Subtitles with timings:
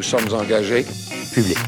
[0.00, 0.86] Nous sommes engagés.
[1.34, 1.58] Public.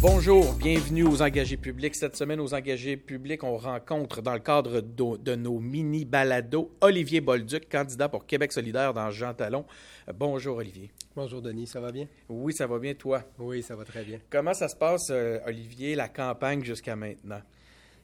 [0.00, 1.94] Bonjour, bienvenue aux engagés publics.
[1.94, 7.20] Cette semaine, aux engagés publics, on rencontre dans le cadre de, de nos mini-balados Olivier
[7.20, 9.66] Bolduc, candidat pour Québec solidaire dans Jean Talon.
[10.08, 10.90] Euh, Bonjour Olivier.
[11.14, 12.06] Bonjour Denis, ça va bien?
[12.30, 13.22] Oui, ça va bien, toi?
[13.38, 14.18] Oui, ça va très bien.
[14.30, 17.42] Comment ça se passe, euh, Olivier, la campagne jusqu'à maintenant?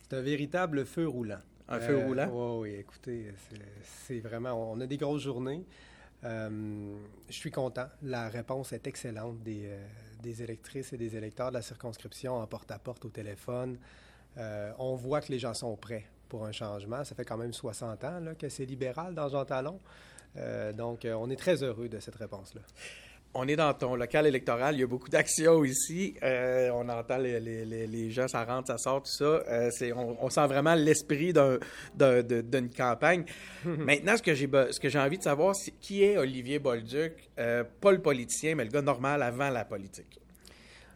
[0.02, 1.40] C'est un véritable feu roulant.
[1.68, 2.28] Un feu roulant?
[2.30, 3.32] Oui, oui, écoutez,
[4.06, 5.64] c'est- vraiment, on a des grosses journées.
[6.24, 6.94] Euh,
[7.28, 7.86] je suis content.
[8.02, 9.86] La réponse est excellente des, euh,
[10.22, 13.78] des électrices et des électeurs de la circonscription en porte-à-porte au téléphone.
[14.38, 17.04] Euh, on voit que les gens sont prêts pour un changement.
[17.04, 19.80] Ça fait quand même 60 ans là, que c'est libéral dans Jean Talon.
[20.36, 22.62] Euh, donc, euh, on est très heureux de cette réponse-là.
[23.36, 26.14] On est dans ton local électoral, il y a beaucoup d'actions ici.
[26.22, 29.24] Euh, on entend les, les- les- les gens, ça rentre, ça sort, tout ça.
[29.24, 33.24] Euh, on, on sent vraiment l'esprit d'une campagne.
[33.64, 34.22] Maintenant, ce
[34.80, 38.64] que j'ai envie de savoir, c'est qui est Olivier Bolduc, euh, pas le politicien, mais
[38.64, 40.20] le gars normal avant la politique.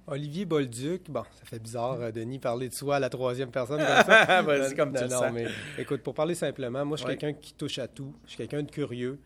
[0.07, 3.87] Olivier Bolduc, bon, ça fait bizarre, Denis, parler de soi à la troisième personne comme
[4.15, 4.43] ça.
[4.43, 5.33] Vas-y, comme tu non, le non, sens.
[5.35, 7.17] mais écoute, pour parler simplement, moi, je suis Ouais.
[7.17, 8.15] quelqu'un qui touche à tout.
[8.25, 9.19] Je suis quelqu'un de curieux.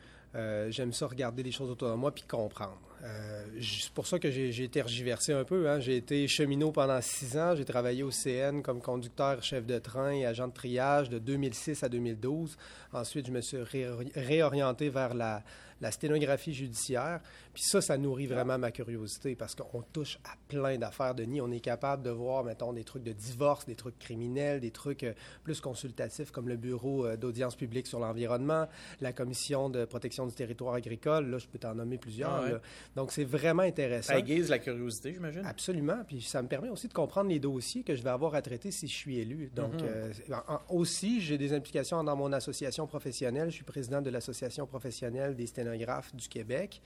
[0.71, 2.81] J'aime ça regarder les choses autour de moi puis comprendre.
[3.03, 5.69] Euh, c'est pour ça que j'ai tergiversé un peu.
[5.69, 5.81] hein.
[5.81, 7.55] J'ai été cheminot pendant six ans.
[7.57, 11.83] J'ai travaillé au CN comme conducteur, chef de train et agent de triage de 2006
[11.83, 12.57] à 2012.
[12.93, 15.43] Ensuite, je me suis réori- réorienté vers la,
[15.83, 17.21] la sténographie judiciaire.
[17.53, 21.41] Puis ça, ça nourrit vraiment ma curiosité parce qu'on touche à plein d'affaires, Denis.
[21.43, 25.03] On est capable de voir, mettons, des trucs de divorce, des trucs criminels, des trucs
[25.03, 25.13] euh,
[25.45, 28.69] plus consultatifs comme le Bureau euh, d'audience publique sur l'environnement,
[29.01, 31.27] la Commission de protection du territoire agricole.
[31.29, 32.31] Là, je peux t'en nommer plusieurs.
[32.31, 32.53] Ah ouais.
[32.97, 34.13] Donc, c'est vraiment intéressant.
[34.13, 35.45] Ça aiguise la curiosité, j'imagine.
[35.45, 35.99] Absolument.
[36.07, 38.71] Puis ça me permet aussi de comprendre les dossiers que je vais avoir à traiter
[38.71, 39.51] si je suis élu.
[39.55, 39.81] Donc, Mhm.
[39.83, 40.13] euh,
[40.49, 43.51] en- aussi, j'ai des implications dans mon association professionnelle.
[43.51, 45.72] Je suis président de l'Association professionnelle des sténographes
[46.15, 46.81] du Québec.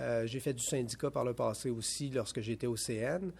[0.00, 3.30] Euh, j'ai fait du syndicat par le passé aussi lorsque j'étais au CN.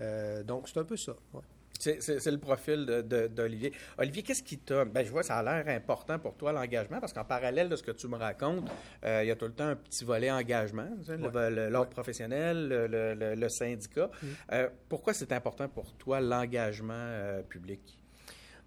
[0.00, 1.12] Euh, donc, c'est un peu ça.
[1.32, 1.40] ouais.
[1.78, 1.98] C'est,
[2.30, 3.70] le profil de- de- d'Olivier.
[3.98, 4.86] Olivier, qu'est-ce qui t'a...
[4.86, 7.82] Ben, je vois, ça a l'air important pour toi, l'engagement, parce qu'en parallèle de ce
[7.82, 8.66] que tu me racontes,
[9.04, 11.68] euh, il y a tout le temps un petit volet engagement, Ouais.
[11.68, 14.06] l'ordre professionnel, le, le- le- le syndicat.
[14.22, 14.26] Mm.
[14.52, 17.98] Euh, pourquoi c'est important pour toi, l'engagement euh, public?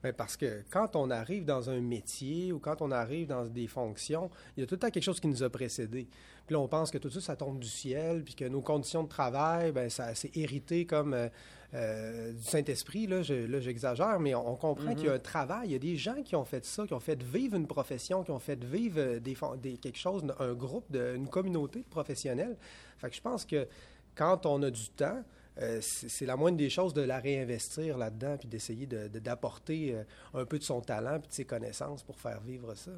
[0.02, 3.68] Ben, parce que quand on arrive dans un métier ou quand on arrive dans des
[3.68, 6.08] fonctions, il y a tout le temps quelque chose qui nous a précédés.
[6.48, 9.04] Puis là, on pense que tout ça, ça tombe du ciel, puis que nos conditions
[9.04, 11.28] de travail, ben, ça c'est hérité comme euh,
[11.74, 13.08] euh, du Saint-Esprit.
[13.08, 15.68] Là, je- là, j'exagère, mais on, on comprend qu'il y a un travail.
[15.68, 18.24] Il y a des gens qui ont fait ça, qui ont fait vivre une profession,
[18.24, 22.56] qui ont fait vivre euh, des- quelque chose, un groupe, de, une communauté de professionnels.
[22.98, 23.68] Fait que je pense que
[24.16, 25.24] quand on a du temps,
[25.58, 29.96] euh, c'est la moindre des choses de la réinvestir là-dedans, puis d'essayer de- de- d'apporter
[29.96, 32.92] euh, un peu de son talent puis de ses connaissances pour faire vivre ça.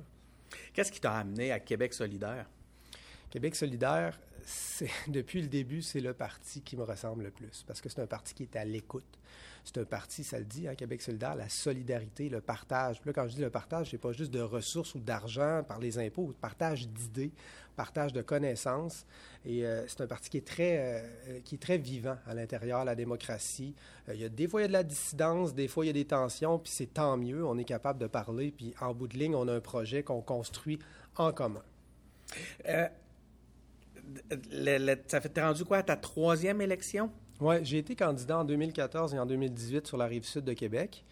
[0.74, 2.46] Qu'est-ce qui t'a amené à Québec solidaire?
[3.30, 4.20] Québec solidaire,
[5.08, 8.08] depuis le début, c'est le parti qui me ressemble le plus, parce que c'est un
[8.08, 9.20] parti qui est à l'écoute.
[9.64, 13.00] C'est un parti, ça le dit, hein, Québec solidaire, la solidarité, le partage.
[13.00, 16.00] Puis quand je dis le partage, c'est pas juste de ressources ou d'argent par les
[16.00, 17.32] impôts, partage d'idées,
[17.76, 19.06] partage de connaissances.
[19.46, 22.84] Et euh, c'est un parti qui est très, euh, qui est très vivant à l'intérieur,
[22.86, 23.76] la démocratie.
[24.10, 25.88] Euh, il y a des fois il y a de la dissidence, des fois il
[25.88, 27.46] y a des tensions, puis c'est tant mieux.
[27.46, 30.22] On est capable de parler, puis en bout de ligne, on a un projet qu'on
[30.22, 30.80] construit
[31.18, 31.64] en commun.
[34.52, 37.12] Le- le- ça fait t'es rendu quoi à ta troisième élection?
[37.40, 41.04] Oui, j'ai été candidat en 2014 et en 2018 sur la rive sud de Québec.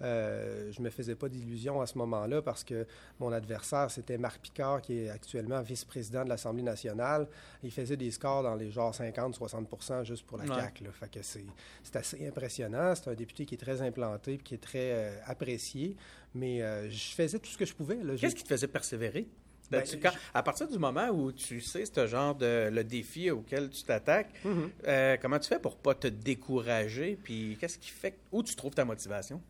[0.00, 2.86] Euh, je me faisais pas d'illusions à ce moment-là parce que
[3.18, 7.26] mon adversaire, c'était Marc Picard, qui est actuellement vice-président de l'Assemblée nationale.
[7.64, 10.54] Il faisait des scores dans les genres 50-60% juste pour la Ouais.
[10.54, 10.84] CAQ.
[10.84, 10.90] Là.
[10.92, 11.44] Fait que c'est,
[11.82, 12.94] c'est assez impressionnant.
[12.94, 15.96] C'est un député qui est très implanté et qui est très euh, apprécié.
[16.32, 17.98] Mais euh, je faisais tout ce que je pouvais.
[18.18, 19.26] Qu'est-ce qui te faisait persévérer?
[19.70, 23.30] Ben, Tu- quand- à partir du moment où tu sais ce genre de le défi
[23.30, 24.70] auquel tu t'attaques, Mhm.
[24.86, 27.18] euh, comment tu fais pour pas te décourager?
[27.22, 29.40] Puis qu'est-ce qui fait où tu trouves ta motivation?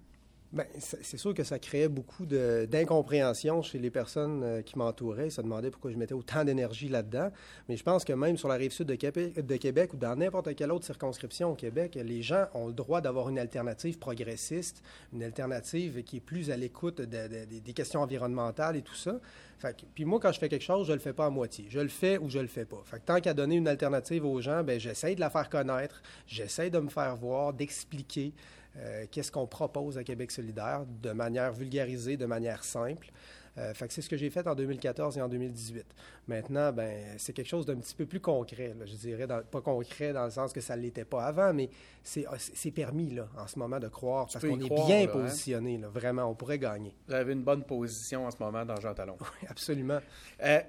[0.51, 5.27] Ben, c'est sûr que ça créait beaucoup d'incompréhension chez les personnes euh, qui m'entouraient.
[5.27, 7.31] Ils se demandaient pourquoi je mettais autant d'énergie là-dedans.
[7.69, 10.73] Mais je pense que même sur la rive sud de Québec, ou dans n'importe quelle
[10.73, 16.03] autre circonscription au Québec, les gens ont le droit d'avoir une alternative progressiste, une alternative
[16.03, 19.21] qui est plus à l'écoute de- de- de- des questions environnementales et tout ça.
[19.59, 21.67] Fait que- puis moi, quand je fais quelque chose, je le fais pas à moitié.
[21.69, 22.83] Je le fais ou je le fais pas.
[23.05, 26.79] Tant qu'à donner une alternative aux gens, ben j'essaie de la faire connaître, j'essaie de
[26.79, 28.33] me faire voir, d'expliquer
[28.79, 33.11] euh, qu'est-ce qu'on propose à Québec solidaire de manière vulgarisée, de manière simple?
[33.57, 35.85] Euh, fait que c'est ce que j'ai fait en 2014 et en 2018.
[36.29, 38.73] Maintenant, ben, c'est quelque chose d'un petit peu plus concret.
[38.79, 38.87] là.
[38.87, 41.69] je dirais, dans- pas concret dans le sens que ça ne l'était pas avant, mais
[42.05, 45.11] c'est ah, c'est- permis là, en ce moment de croire parce qu'on est bien là,
[45.11, 45.13] hein?
[45.13, 45.79] positionné.
[45.79, 46.95] là, vraiment, on pourrait gagner.
[47.09, 49.17] Vous avez une bonne position en ce moment dans Jean Talon.
[49.43, 49.99] Oui, absolument.
[50.45, 50.61] Euh,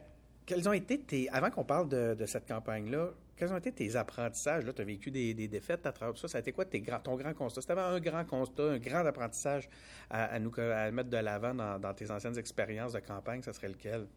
[0.48, 4.66] quels ont été tes, avant qu'on parle de, cette campagne-là, quels ont été tes apprentissages?
[4.66, 6.28] Là, tu as vécu des, défaites à travers ça.
[6.28, 7.62] Ça a été quoi ton grand constat?
[7.62, 9.70] Si tu avais un grand constat, un grand apprentissage
[10.10, 10.52] à, nous
[10.92, 14.08] mettre de l'avant dans, tes anciennes expériences de campagne, ça serait lequel?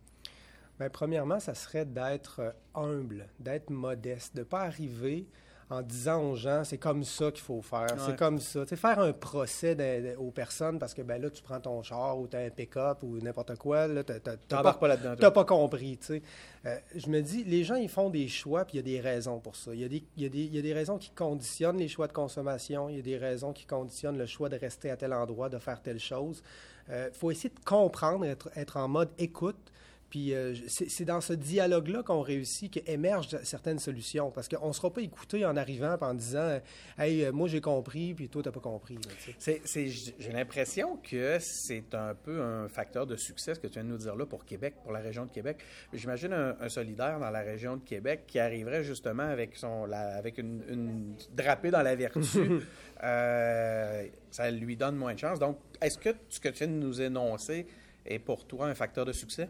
[0.81, 5.29] Bien, premièrement, ça serait d'être euh, humble, d'être modeste, de ne pas arriver
[5.73, 8.67] en disant aux gens, c'est comme ça qu'il faut faire, c'est comme ça.
[8.67, 9.75] Tu faire un procès
[10.19, 13.03] aux personnes parce que ben là, tu prends ton char ou tu as un pick-up
[13.03, 15.97] ou n'importe quoi, là, tu n'as pas, pas, pas, compris.
[15.97, 16.23] Tu sais.
[16.67, 19.01] Euh, je me dis, les gens, ils font des choix, puis il y a des
[19.01, 19.73] raisons pour ça.
[19.73, 21.79] Il y, a des, il, y a des, il y a des raisons qui conditionnent
[21.79, 24.91] les choix de consommation, il y a des raisons qui conditionnent le choix de rester
[24.91, 26.43] à tel endroit, de faire telle chose.
[26.89, 29.73] Il euh, faut essayer de comprendre, être, être en mode écoute,
[30.13, 34.31] puis euh, c'est dans ce dialogue-là qu'on réussit, qu'émergent certaines solutions.
[34.31, 36.61] Parce qu'on ne sera pas écouté en arrivant en disant
[36.99, 38.99] Hey, euh, moi j'ai compris, puis toi, tu n'as pas compris.
[39.39, 43.89] J'ai l'impression que c'est un peu un facteur de succès, ce que tu viens de
[43.89, 45.57] nous dire là, pour Québec, pour la région de Québec.
[45.95, 51.17] J'imagine un, solidaire dans la région de Québec qui arriverait justement avec, son, avec une,
[51.35, 52.21] drapée dans la vertu.
[53.05, 55.41] Euh, ça lui donne moins de chance.
[55.41, 57.67] Donc, est-ce que ce que tu viens de nous énoncer
[58.07, 59.49] est pour toi un facteur de succès?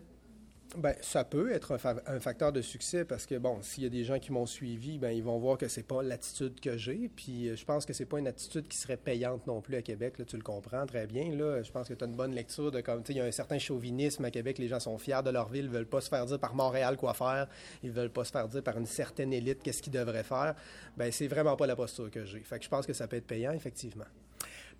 [0.76, 4.04] Bien, ça peut être un, facteur de succès parce que, bon, s'il y a des
[4.04, 7.10] gens qui m'ont suivi, ben ils vont voir que c'est pas l'attitude que j'ai.
[7.14, 9.82] Puis euh, je pense que c'est pas une attitude qui serait payante non plus à
[9.82, 10.14] Québec.
[10.26, 11.34] Tu le comprends très bien.
[11.36, 11.62] Là.
[11.62, 13.24] Je pense que tu as une bonne lecture de comme, tu sais, il y a
[13.26, 14.56] un certain chauvinisme à Québec.
[14.56, 16.96] Les gens sont fiers de leur ville, ils veulent pas se faire dire par Montréal
[16.96, 17.48] quoi faire.
[17.82, 20.54] Ils veulent pas se faire dire par une certaine élite qu'est-ce qu'ils devraient faire.
[20.96, 22.40] Ben c'est vraiment pas la posture que j'ai.
[22.40, 24.06] Fait que je pense que ça peut être payant, effectivement.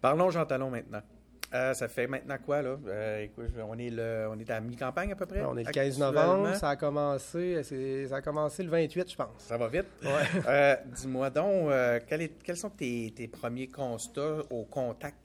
[0.00, 1.02] Parlons Jean Talon maintenant.
[1.54, 2.78] Euh, ça fait maintenant quoi, là?
[2.86, 5.42] Euh, écoute, on, est le, on est à mi-campagne à peu près?
[5.42, 6.54] On est le 15 novembre.
[6.54, 7.62] Ça a, commencé,
[8.08, 9.28] ça a commencé le 28, je pense.
[9.38, 9.86] Ça va vite?
[10.02, 10.42] Ouais.
[10.48, 11.70] Euh, dis-moi donc,
[12.08, 15.18] quels sont tes, premiers constats au contact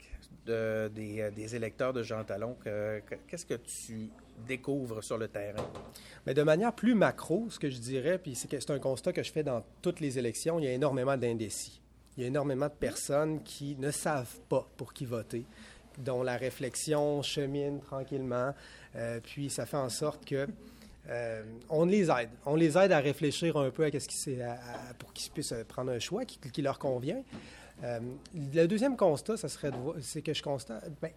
[0.45, 2.57] des, électeurs de Jean Talon?
[3.27, 4.09] Qu'est-ce que tu
[4.45, 5.65] découvres sur le terrain?
[6.25, 9.23] Mais de manière plus macro, ce que je dirais, puis c'est, c'est un constat que
[9.23, 11.81] je fais dans toutes les élections, il y a énormément d'indécis.
[12.17, 15.45] Il y a énormément de personnes qui ne savent pas pour qui voter
[15.97, 18.53] dont la réflexion chemine tranquillement.
[18.95, 20.47] Euh, puis ça fait en sorte que
[21.09, 22.29] euh, on les aide.
[22.45, 24.37] On les aide à réfléchir un peu à, ce qui
[24.99, 27.23] pour qu'ils puissent prendre un choix qui, leur convient.
[27.83, 27.99] Euh,
[28.33, 29.71] le deuxième constat, ça serait
[30.01, 31.11] c'est que je constate, ben,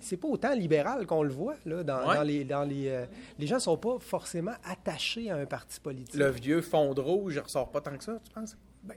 [0.00, 3.04] c'est pas autant libéral qu'on le voit là, dans, les, dans les,
[3.38, 6.14] les gens sont pas forcément attachés à un parti politique.
[6.14, 8.56] Le vieux fond de rouge, il ressort pas tant que ça, tu penses?
[8.82, 8.96] Ben,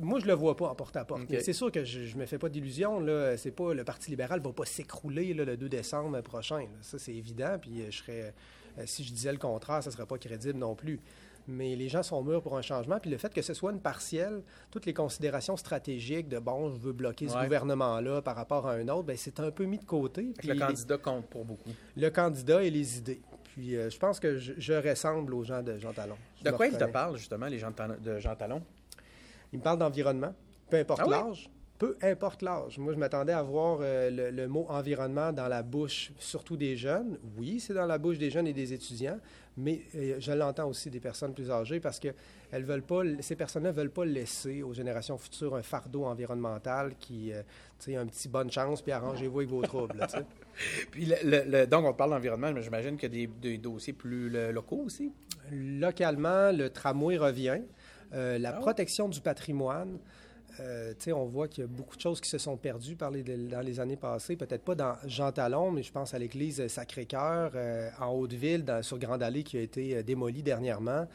[0.00, 1.22] moi, je le vois pas en porte-à-porte.
[1.40, 3.04] C'est sûr que je, ne me fais pas d'illusions.
[3.36, 6.66] C'est pas le Parti libéral va pas s'écrouler le 2 décembre prochain.
[6.80, 7.56] Ça, c'est évident.
[7.60, 8.34] Puis euh, je serais,
[8.78, 11.00] euh, si je disais le contraire, ça serait pas crédible non plus.
[11.48, 12.98] Mais les gens sont mûrs pour un changement.
[12.98, 14.42] Puis le fait que ce soit une partielle,
[14.72, 18.88] toutes les considérations stratégiques de bon, je veux bloquer ce gouvernement-là par rapport à un
[18.88, 20.32] autre, ben, c'est un peu mis de côté.
[20.36, 21.70] Puis le candidat compte pour beaucoup.
[21.96, 23.20] Le candidat et les idées.
[23.44, 26.16] Puis euh, je pense que je, ressemble aux gens de Jean Talon.
[26.42, 27.72] de quoi ils te parlent, justement, les gens
[28.02, 28.60] de Jean Talon?
[29.56, 30.34] Il me parle d'environnement,
[30.68, 31.48] peu importe ah l'âge.
[31.78, 32.76] Peu importe l'âge.
[32.78, 37.16] Moi, je m'attendais à voir euh, le, mot environnement dans la bouche, surtout des jeunes.
[37.38, 39.18] Oui, c'est dans la bouche des jeunes et des étudiants,
[39.56, 42.08] mais euh, je l'entends aussi des personnes plus âgées parce que
[42.50, 47.32] elles veulent pas, ces personnes-là veulent pas laisser aux générations futures un fardeau environnemental qui,
[47.32, 47.40] euh,
[47.78, 50.06] tu sais, un petit bonne chance, puis arrangez-vous avec vos troubles.
[50.90, 54.82] puis le, donc, on parle d'environnement, mais j'imagine qu'il y a des, dossiers plus locaux
[54.84, 55.12] aussi?
[55.50, 57.62] Localement, le tramway revient.
[58.12, 59.98] Euh, la ah protection du patrimoine,
[60.60, 63.60] euh, on voit qu'il y a beaucoup de choses qui se sont perdues par dans
[63.60, 64.36] les années passées.
[64.36, 68.98] Peut-être pas dans Jean Talon, mais je pense à l'église Sacré-Cœur euh, en Haute-Ville, sur
[68.98, 71.06] Grande Allée, qui a été démolie dernièrement.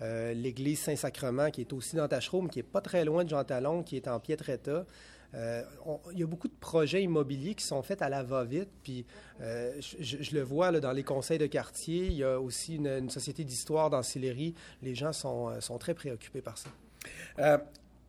[0.00, 3.44] l'église Saint-Sacrement, qui est aussi dans Tachereau, mais qui n'est pas très loin de Jean
[3.44, 4.84] Talon, qui est en piètre état.
[5.34, 9.06] Il y a beaucoup de projets immobiliers qui sont faits à la va-vite, puis
[9.40, 12.06] je, le vois dans les conseils de quartier.
[12.06, 14.54] Il y a aussi une, société d'histoire dans Sillery.
[14.82, 16.70] Les gens sont, sont très préoccupés par ça.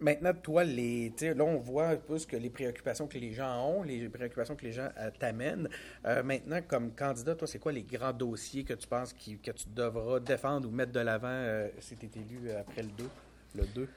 [0.02, 3.84] Maintenant, toi, là, on voit un peu ce que les préoccupations que les gens ont,
[3.84, 5.70] les préoccupations que les gens euh, t'amènent.
[6.08, 9.70] Euh, maintenant, comme candidat, toi, c'est quoi les grands dossiers que tu penses que tu
[9.76, 13.10] devras défendre ou mettre de l'avant euh, si tu es élu après le 2?
[13.54, 13.88] Le 2?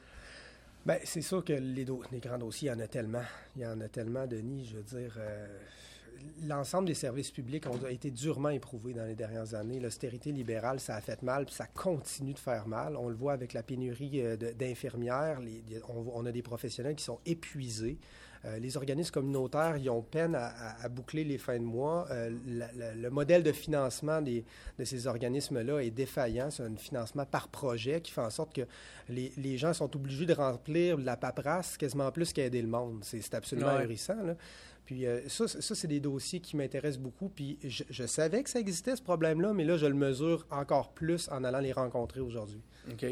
[0.87, 3.23] Bien, c'est sûr que les, les, grands dossiers, il y en a tellement.
[3.57, 4.67] Il y en a tellement, Denis.
[4.67, 5.19] Je veux dire,
[6.43, 9.81] l'ensemble des services publics ont été durement éprouvés dans les dernières années.
[9.81, 12.97] L'austérité libérale, ça a fait mal, puis ça continue de faire mal.
[12.97, 15.41] On le voit avec la pénurie euh, d'infirmières.
[15.89, 17.99] On, a des professionnels qui sont épuisés.
[18.45, 22.07] Euh, les organismes communautaires, ils ont peine à, boucler les fins de mois.
[22.11, 22.31] Euh,
[22.97, 24.45] le modèle de financement des,
[24.79, 26.51] de ces organismes-là est défaillant.
[26.51, 28.63] C'est un financement par projet qui fait en sorte que
[29.09, 33.03] les, les gens sont obligés de remplir la paperasse quasiment plus qu'aider le monde.
[33.03, 34.23] C'est absolument ahurissant.
[34.23, 34.37] Là.
[34.85, 37.29] Puis euh, ça, ça c'est des dossiers qui m'intéressent beaucoup.
[37.29, 41.29] Puis je, savais que ça existait, ce problème-là, mais là, je le mesure encore plus
[41.31, 42.61] en allant les rencontrer aujourd'hui.
[42.91, 43.07] OK.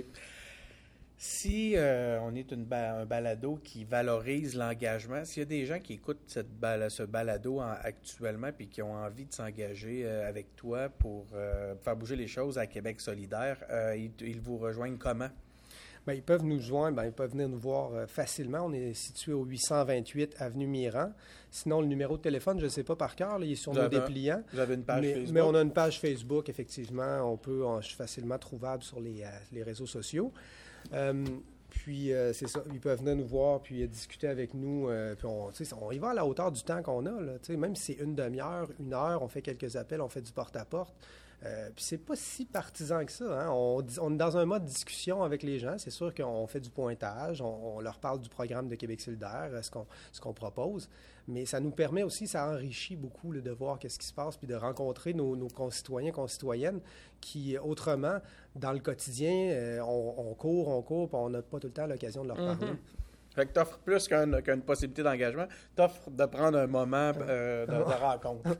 [1.25, 5.79] Si euh, on est une un balado qui valorise l'engagement, s'il y a des gens
[5.79, 6.49] qui écoutent cette
[6.89, 11.29] ce balado actuellement puis qui ont envie de s'engager euh, avec toi pour
[11.81, 13.59] faire bouger les choses à Québec solidaire,
[13.95, 15.31] ils vous rejoignent comment?
[16.07, 18.63] Bien, ils peuvent nous joindre, bien, ils peuvent venir nous voir euh, facilement.
[18.65, 21.13] On est situé au 828 Avenue Miran.
[21.49, 23.87] Sinon, le numéro de téléphone, je ne sais pas par cœur, il est sur nos
[23.87, 24.43] dépliants.
[24.53, 25.35] Vous avez une page mais, Facebook?
[25.35, 27.33] Mais on a une page Facebook, effectivement.
[27.33, 30.33] On peut, je suis facilement trouvable sur les, euh, les réseaux sociaux.
[30.93, 31.25] Euh,
[31.71, 34.91] puis, c'est ça, ils peuvent venir nous voir, puis discuter avec nous.
[35.17, 37.21] puis, on, on y va à la hauteur du temps qu'on a.
[37.21, 40.33] Là, même si c'est une demi-heure, une heure, on fait quelques appels, on fait du
[40.33, 40.95] porte-à-porte.
[41.45, 43.43] Euh, puis c'est pas si partisan que ça.
[43.43, 43.51] Hein.
[43.51, 45.77] On, est dans un mode discussion avec les gens.
[45.77, 49.71] C'est sûr qu'on fait du pointage, on, leur parle du programme de Québec solidaire, ce
[49.71, 50.89] qu'on ce qu'on propose.
[51.27, 54.47] Mais ça nous permet aussi, ça enrichit beaucoup de voir qu'est-ce qui se passe, puis
[54.47, 56.81] de rencontrer nos, concitoyens, concitoyennes
[57.21, 58.19] qui, autrement,
[58.57, 61.87] dans le quotidien, euh, on, court, on court, puis on n'a pas tout le temps
[61.87, 62.59] l'occasion de leur mm-hmm.
[62.59, 62.73] parler.
[63.35, 68.43] Fait que t'offres plus qu'une possibilité d'engagement, t'offres de prendre un moment euh, de, rencontre.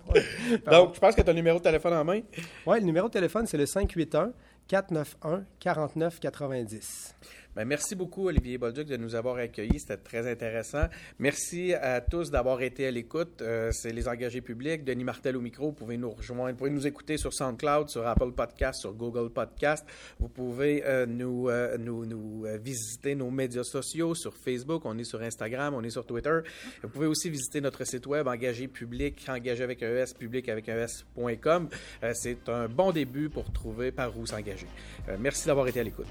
[0.71, 2.21] Donc, je pense que tu as le numéro de téléphone en main.
[2.67, 4.33] Oui, le numéro de téléphone, c'est le 581
[4.69, 7.15] 491 4990.
[7.55, 9.79] Ben, merci beaucoup, Olivier Bolduc, de nous avoir accueillis.
[9.79, 10.87] C'était très intéressant.
[11.19, 13.43] Merci à tous d'avoir été à l'écoute.
[13.43, 14.85] Euh, c'est les engagés publics.
[14.85, 15.67] Denis Martel au micro.
[15.67, 16.51] Vous pouvez nous rejoindre.
[16.53, 19.87] Vous pouvez nous écouter sur SoundCloud, sur Apple Podcast, sur Google Podcast.
[20.19, 24.87] Vous pouvez euh, nous, euh, visiter nos médias sociaux sur Facebook.
[24.87, 26.39] On est sur Instagram, on est sur Twitter.
[26.83, 30.71] Vous pouvez aussi visiter notre site web engagé public, engagé avec un S, public avec
[30.71, 31.69] un S.com.
[32.15, 34.67] c'est un bon début pour trouver par où s'engager.
[35.19, 36.07] merci d'avoir été à l'écoute.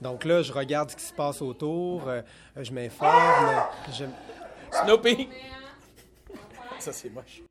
[0.00, 2.22] Donc là, je regarde ce qui se passe autour, euh,
[2.56, 3.62] je m'informe.
[3.92, 4.04] Je...
[4.70, 5.28] Snoopy!
[6.78, 7.42] Ça, c'est moche.